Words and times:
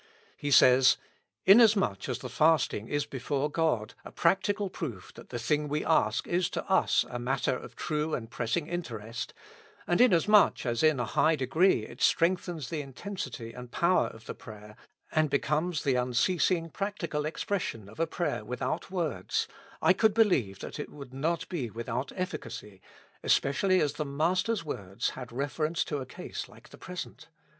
He 0.35 0.49
says, 0.49 0.97
"Inasmuch 1.45 2.09
as 2.09 2.17
the 2.17 2.27
fasting 2.27 2.87
is 2.87 3.05
before 3.05 3.51
God, 3.51 3.93
a 4.03 4.11
practical 4.11 4.67
proof 4.67 5.13
that 5.13 5.29
the 5.29 5.37
thing 5.37 5.67
we 5.67 5.85
ask 5.85 6.25
is 6.25 6.49
to 6.49 6.67
us 6.67 7.05
a 7.07 7.19
matter 7.19 7.55
of 7.55 7.75
true 7.75 8.15
and 8.15 8.27
pressing 8.31 8.65
in 8.65 8.81
terest, 8.81 9.31
and 9.85 10.01
inasmuch 10.01 10.65
as 10.65 10.81
in 10.81 10.99
a 10.99 11.05
high 11.05 11.35
degree 11.35 11.85
it 11.85 12.01
strengthens 12.01 12.69
the 12.69 12.81
intensity 12.81 13.53
and 13.53 13.69
power 13.69 14.07
of 14.07 14.25
the 14.25 14.33
prayer, 14.33 14.75
and 15.11 15.29
becomes 15.29 15.83
the 15.83 15.93
unceasing 15.93 16.71
practical 16.71 17.23
expression 17.27 17.87
of 17.87 17.99
a 17.99 18.07
prayer 18.07 18.43
with 18.43 18.63
out 18.63 18.89
words, 18.89 19.47
I 19.83 19.93
could 19.93 20.15
believe 20.15 20.61
that 20.61 20.79
it 20.79 20.89
would 20.89 21.13
not 21.13 21.47
be 21.47 21.69
without 21.69 22.11
efficacy, 22.15 22.81
especially 23.21 23.79
as 23.79 23.93
the 23.93 24.05
Master's 24.05 24.65
words 24.65 25.11
had 25.11 25.31
reference 25.31 25.83
to 25.83 25.97
a 25.97 26.07
case 26.07 26.49
like 26.49 26.69
the 26.69 26.79
present. 26.79 27.27